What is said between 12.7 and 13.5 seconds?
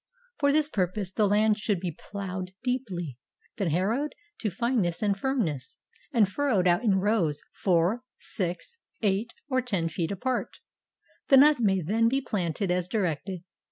as directed.